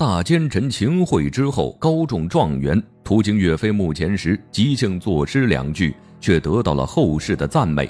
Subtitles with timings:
[0.00, 7.86] 大奸臣秦桧之后高中状元，途经岳飞墓前时，即兴作诗两句，却得到了后世的赞美。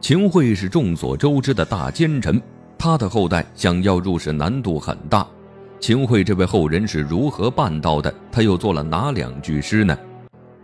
[0.00, 2.40] 秦桧是众所周知的大奸臣，
[2.78, 5.28] 他的后代想要入仕难度很大。
[5.78, 8.10] 秦桧这位后人是如何办到的？
[8.32, 9.94] 他又做了哪两句诗呢？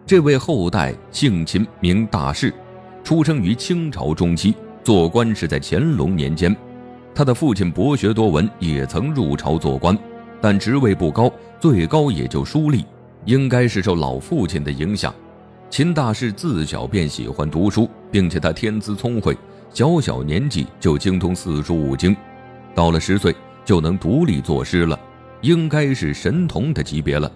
[0.06, 2.54] 这位后代姓秦，名大士，
[3.04, 6.56] 出生于清朝中期，做官是在乾隆年间。
[7.14, 9.94] 他的父亲博学多闻，也曾入朝做官。
[10.40, 11.30] 但职位不高，
[11.60, 12.84] 最高也就书吏，
[13.26, 15.14] 应该是受老父亲的影响。
[15.68, 19.36] 秦大士自小便喜欢读书，并且他天资聪慧，
[19.72, 22.16] 小小年纪就精通四书五经，
[22.74, 23.34] 到了十岁
[23.64, 24.98] 就能独立作诗了，
[25.42, 27.30] 应该是神童的级别了。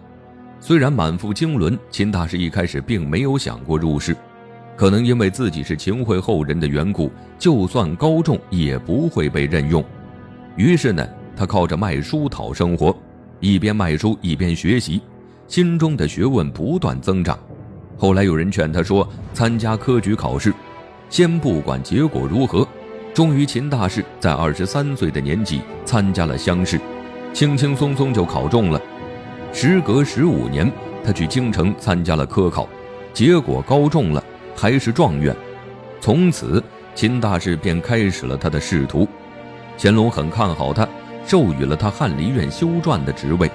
[0.58, 4.16] 虽然满腹经纶，秦大士一开始并没有想过入仕，
[4.76, 9.84] 可能因为自己是秦桧后人的缘故，就算高中也不会被任用。
[10.56, 11.06] 于是呢。
[11.36, 12.96] 他靠着卖书讨生活，
[13.40, 15.00] 一边卖书一边学习，
[15.48, 17.38] 心中的学问不断增长。
[17.96, 20.52] 后来有人劝他说：“参加科举考试，
[21.08, 22.66] 先不管结果如何。”
[23.14, 26.80] 终于，秦大士在二十三岁的年纪参加了乡试，
[27.32, 28.82] 轻轻松松就考中了。
[29.52, 30.70] 时隔十五年，
[31.04, 32.68] 他去京城参加了科考，
[33.12, 34.22] 结果高中了，
[34.56, 35.34] 还是状元。
[36.00, 36.60] 从此，
[36.96, 39.06] 秦大士便开始了他的仕途。
[39.78, 40.88] 乾隆很看好他。
[41.26, 43.50] 授予了他翰林院修撰的职位。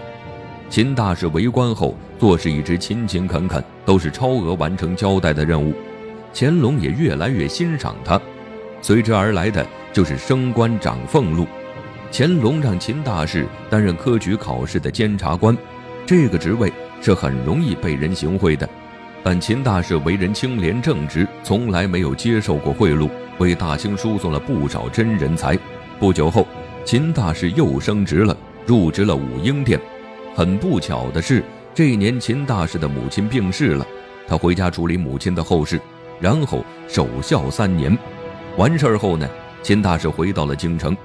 [0.69, 5.73] 秦大士为官后做事一直勤勤恳恳，都是超额完成交代的任务。
[6.33, 8.21] 乾隆也越来越欣赏他，
[8.81, 11.47] 随之而来的就是升官涨俸禄。
[12.11, 15.57] 乾隆让秦大士担任科举考试的监察官，
[16.05, 18.69] 这个职位是很容易被人行贿的。
[19.23, 25.57] 但秦大士为人清廉正直，从来没有接受过贿赂，为大清输送了不少真人才。
[25.99, 26.45] 不久后。
[26.89, 29.79] 秦大士又升职了，入职了武英殿。
[30.33, 33.85] 很不巧的是，这一年秦大士的母亲病逝了，
[34.27, 35.79] 他回家处理母亲的后事，
[36.19, 37.95] 然后守孝三年。
[38.57, 39.29] 完事儿后呢，
[39.61, 40.97] 秦大士回到了京城。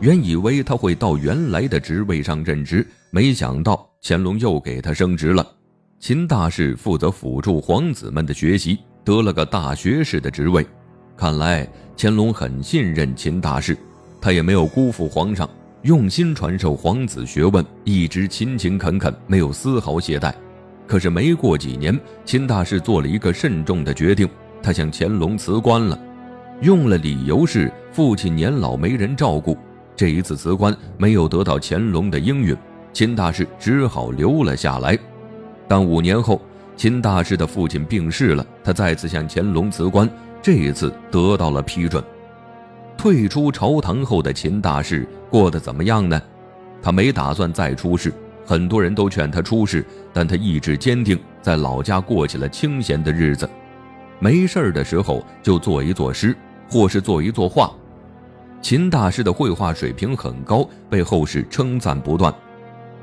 [0.00, 5.46] 原以为他会到原来的职位上任职，没想到乾隆又给他升职了。
[5.98, 10.66] 秦大士负责辅助皇子们的学习，得了个大学士的职位。
[11.16, 11.66] 看来
[11.96, 13.74] 乾隆很信任秦大士。
[14.22, 15.50] 他也没有辜负皇上，
[15.82, 20.32] 用心传授皇子学问，一直勤勤恳恳，没有丝毫懈怠。
[20.86, 24.28] 可是没过几年，秦大士做了一个慎重的决定，
[24.62, 25.98] 他向乾隆辞官了，
[26.60, 29.58] 用了理由是父亲年老没人照顾。
[29.96, 32.56] 这一次辞官没有得到乾隆的应允，
[32.92, 34.96] 秦大士只好留了下来。
[35.66, 36.40] 但五年后，
[36.76, 40.08] 秦大士的父亲病逝了，他再次向乾隆辞官，
[40.40, 42.02] 这一次得到了批准。
[43.02, 46.22] 退出朝堂后的秦大士过得怎么样呢？
[46.80, 48.14] 他没打算再出仕，
[48.46, 53.50] 很多人都劝他出仕，但他意志坚定，在老家过起了清闲的日子。
[54.20, 56.32] 没事儿的时候就做一作诗，
[56.70, 57.72] 或是做一作画。
[58.60, 62.32] 秦大师的绘画水平很高，被后世称赞不断。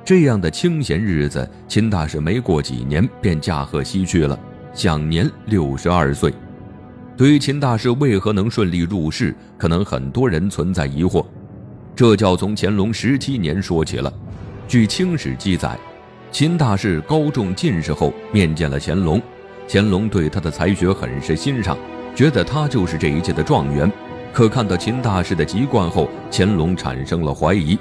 [0.06, 4.40] 这样的清闲日子，秦大师没过几年便驾鹤西去了，
[4.74, 6.34] 享年六十二岁。
[7.20, 11.26] 对于秦大士为何能顺利入仕，可能很多人存在疑惑。
[11.94, 14.14] 这就要从乾隆十七年说起了。
[14.70, 15.78] 据《清史》记载，
[16.32, 19.22] 秦大士高中进士后面见了乾隆，
[19.68, 21.78] 乾隆对他的才学很是欣赏，
[22.16, 23.92] 觉得他就是这一届的状元。
[24.32, 27.78] 可看到秦大士的籍贯后，乾隆产生了怀疑。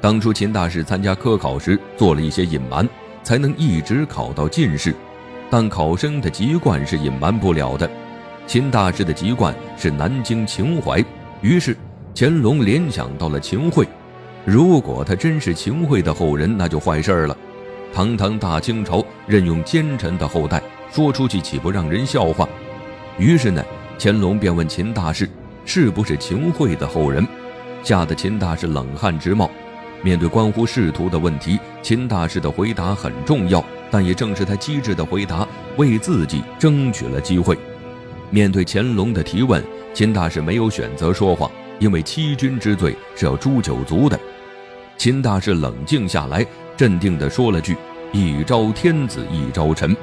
[0.00, 2.88] 当初秦大士参加科考时做了一些隐瞒，
[3.24, 4.94] 才能一直考到进士，
[5.50, 7.90] 但考生的籍贯是隐瞒不了的。
[8.46, 11.04] 秦大师的籍贯是南京秦淮，
[11.40, 11.76] 于是
[12.14, 13.84] 乾隆联想到了秦桧。
[14.44, 17.36] 如果他真是秦桧的后人，那就坏事了。
[17.92, 20.62] 堂堂大清朝任用奸臣的后代，
[20.92, 22.48] 说出去岂不让人笑话？
[23.18, 23.64] 于是呢，
[23.98, 25.28] 乾隆便问秦大士
[25.64, 27.26] 是不是秦桧的后人，
[27.82, 29.50] 吓得秦大士冷汗直冒。
[30.02, 35.44] 面对关乎仕途的问题，秦大士的回答很重要，但也正是他机智的回答，
[35.76, 37.58] 为自己争取了机会。
[38.30, 39.62] 面对乾隆的提问，
[39.94, 44.18] 秦大师没有选择说谎，因为欺君之罪是要诛九族的。
[44.98, 46.44] 秦大师冷静下来，
[46.76, 47.76] 镇定地说了句
[48.12, 49.96] ：“一朝天子一朝臣。”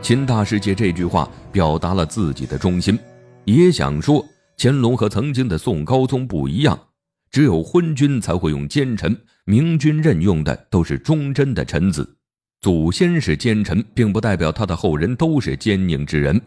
[0.00, 2.98] 秦大师借这句话表达了自己的忠心，
[3.44, 4.24] 也想说
[4.56, 6.78] 乾隆和曾经的宋高宗不一样，
[7.30, 9.14] 只有昏君才会用奸臣，
[9.44, 12.16] 明君任用的都是忠贞的臣子。
[12.62, 16.40] 祖先是奸臣，并不代表他的后人都是奸佞之人。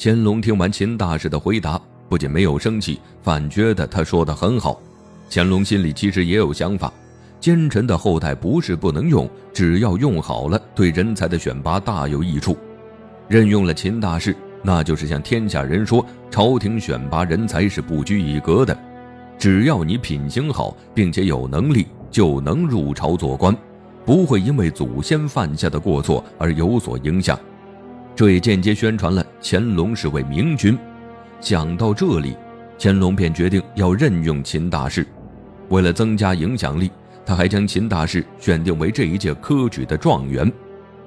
[0.00, 4.80] 乾隆听完秦大士的回答，不仅没有生气，反觉得他说的很好。
[5.28, 6.92] 乾隆心里其实也有想法，
[7.40, 12.56] 奸臣的后代不是不能用，只要用好了，对人才的选拔大有益处。
[13.26, 18.78] 任用了秦大士，那就是向天下人说，朝廷选拔人才是不拘一格的，
[19.36, 23.52] 只要你品行好，并且有能力，就能入朝做官，
[24.06, 27.36] 不会因为祖先犯下的过错而有所影响。
[28.18, 30.76] 这也间接宣传了乾隆是位明君。
[31.40, 32.36] 想到这里，
[32.76, 35.06] 乾隆便决定要任用秦大士。
[35.68, 36.90] 为了增加影响力，
[37.24, 40.52] 他还将秦大士选定为这一届科举的状元。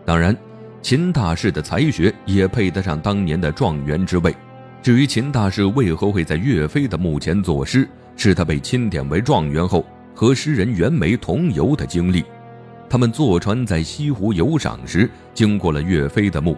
[0.06, 0.34] 当然，
[0.82, 4.34] 秦大士的才学也配得上当年的状元之位。
[4.82, 7.86] 至于秦大士为何会在岳飞的墓前作诗，
[8.16, 9.86] 是他被钦点为状元后
[10.16, 12.24] 和诗人袁枚同游的经历。
[12.90, 16.56] 他们坐船在西湖游赏时，经过了岳飞的墓。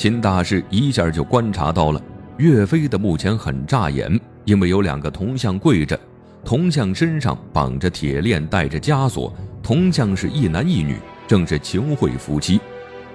[0.00, 2.00] 秦大师一下就观察到了
[2.38, 6.00] 岳飞的墓前很扎眼，因为有两个铜像跪着，
[6.42, 9.30] 铜像身上绑着铁链，带着枷锁，
[9.62, 10.96] 铜像是一男一女，
[11.28, 12.58] 正是秦桧夫妻。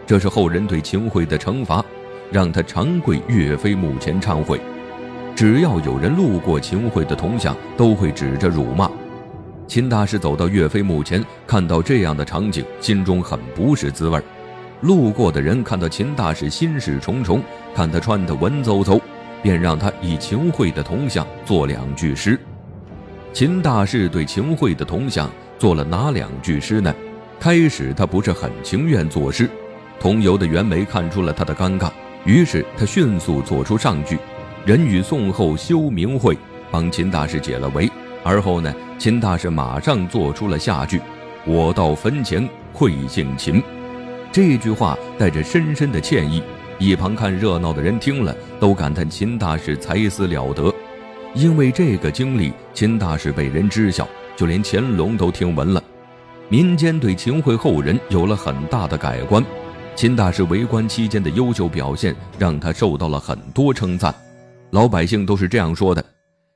[0.05, 1.83] 这是后人对秦桧的惩罚，
[2.31, 4.61] 让他常跪岳飞墓前忏悔。
[5.35, 8.87] 只要有人路过秦桧的铜像，都会指着辱骂。
[9.67, 14.23] 秦大师走到岳飞墓前，看到这样的场景，心中很不是滋味儿。
[14.85, 17.41] 路过的人看到秦大士心事重重，
[17.73, 19.01] 看他穿得文绉绉，
[19.41, 22.39] 便让他以秦桧的铜像作两句诗。
[23.33, 25.27] 秦大士对秦桧的铜像
[25.57, 26.93] 做了哪两句诗呢？
[27.39, 29.49] 开始他不是很情愿作诗，
[29.99, 31.89] 同游的袁枚看出了他的尴尬，
[32.23, 34.19] 于是他迅速做出上句
[34.67, 36.37] ：“人与宋后休明会”，
[36.69, 37.89] 帮秦大士解了围。
[38.23, 41.01] 而后呢，秦大士马上做出了下句
[41.43, 43.63] ：“我到坟前愧姓秦”。
[44.35, 46.43] 这句话带着深深的歉意，
[46.77, 50.75] 一旁看热闹的人听了都感叹秦大士才思了得。
[51.33, 54.05] 因为这个经历，秦大士被人知晓，
[54.35, 55.81] 就连乾隆都听闻了。
[56.49, 59.41] 民间对秦桧后人有了很大的改观。
[59.95, 64.13] 秦大士为官期间的优秀表现，让他受到了很多称赞。
[64.71, 66.03] 老百姓都是这样说的：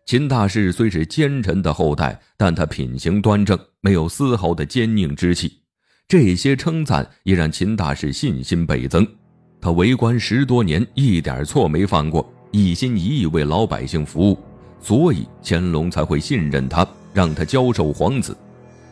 [0.06, 5.59] 秦大士虽是奸臣的后代，但他品行端正，没有丝毫的奸佞之气。
[6.10, 9.08] 这些称赞也让秦大使信心倍增。
[9.62, 14.40] 他为官十多年，一点错没犯过，一心一意为老百姓服务，
[14.82, 16.84] 所以乾隆才会信任他，
[17.14, 18.36] 让他教授皇子。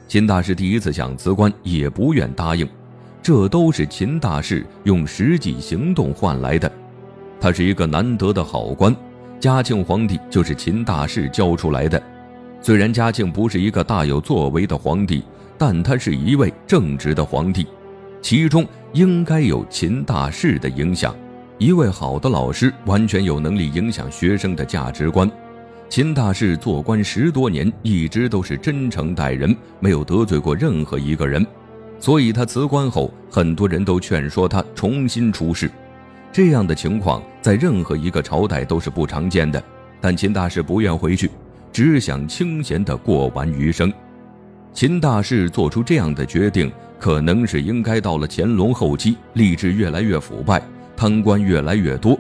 [0.07, 2.69] 秦大使第一次想辞官，也不愿答应，
[3.23, 6.71] 这都是秦大使用实际行动换来的。
[7.41, 8.95] 他是一个难得的好官，
[9.39, 11.99] 嘉庆皇帝就是秦大使教出来的。
[12.61, 15.23] 虽然嘉庆不是一个大有作为的皇帝。
[15.57, 17.65] 但他是一位正直的皇帝，
[18.21, 21.15] 其中应该有秦大士的影响。
[21.57, 25.30] 一位好的老师完全有能力影响学生的价值观。
[25.89, 31.45] 秦大士做官十多年，一直都是真诚待人，没有得罪过任何一个人。
[32.00, 35.71] 所以他辞官后，很多人都劝说他重新出仕。
[36.31, 39.63] 这样的情况在任何一个朝代都是不常见的。
[40.00, 41.31] 但秦大士不愿回去，
[41.74, 43.92] 只想清闲地过完余生。
[44.73, 50.61] 秦大士做出这样的决定，可能是应该到了乾隆后期，吏治越来越腐败，
[50.95, 52.19] 贪官越来越多，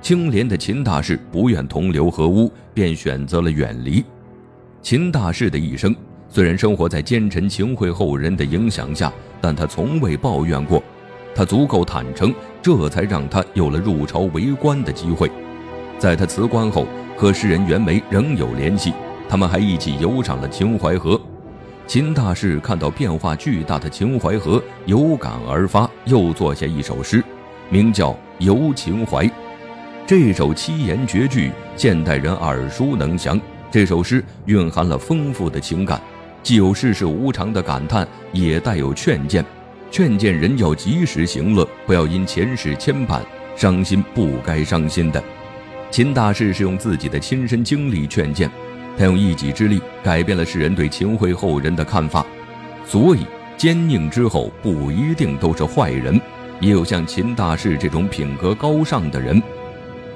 [0.00, 4.02] 清廉的秦大士不愿同流合污，便选择了远离。
[4.80, 5.94] 秦大士的一生
[6.30, 10.82] 虽然生活在奸臣秦桧后人的影响下，但他从未抱怨过，
[11.34, 15.30] 他足够坦诚，这才让他有了入朝为官的机会。
[15.98, 16.86] 在他辞官后，
[17.16, 18.94] 和诗人袁枚仍有联系，
[19.28, 21.20] 他们还一起游赏了秦淮河。
[21.88, 27.24] 秦大士看到变化巨大的秦淮河，有感而发，又作下一首诗，
[27.70, 29.24] 名叫《游秦淮》。
[30.06, 33.40] 这首七言绝句，现代人耳熟能详。
[33.70, 35.98] 这首诗蕴含了丰富的情感，
[36.42, 39.42] 既有世事无常的感叹，也带有劝谏，
[39.90, 43.22] 劝谏人要及时行乐，不要因前世牵绊，
[43.56, 45.24] 伤心不该伤心的。
[45.90, 48.50] 秦大士是用自己的亲身经历劝谏。
[48.98, 52.26] 他用一己之力改变了世人对秦桧后人的看法，
[52.84, 53.24] 所以
[53.56, 56.20] 奸佞之后不一定都是坏人，
[56.60, 59.40] 也有像秦大士这种品格高尚的人。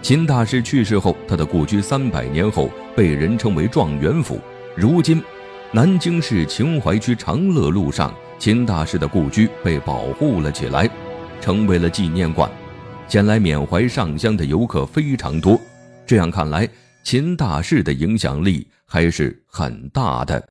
[0.02, 4.40] 秦大士去世后，他的故居三百年后被人称为状元府。
[4.74, 5.22] 如今，
[5.70, 10.90] 南京市秦淮区长乐路上，秦大士的故居被保护了起来，
[11.40, 12.50] 成为了纪念馆，
[13.06, 15.56] 前来缅怀上香的游客非常多。
[16.04, 16.68] 这样看来。
[17.02, 20.40] 秦大士的影响力还是很大的。